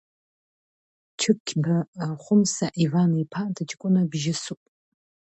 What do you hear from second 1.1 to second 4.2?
Чықьба Хәымса Иван-иԥа дыҷкәына